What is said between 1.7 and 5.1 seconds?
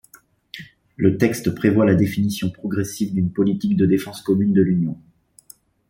la définition progressive d’une politique de défense commune de l’Union.